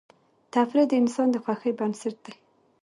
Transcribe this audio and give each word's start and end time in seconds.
تفریح 0.53 0.85
د 0.89 0.93
انسان 1.01 1.27
د 1.31 1.35
خوښۍ 1.43 1.71
بنسټ 1.79 2.15
دی. 2.25 2.33